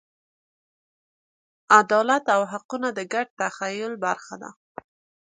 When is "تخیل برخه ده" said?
3.41-4.49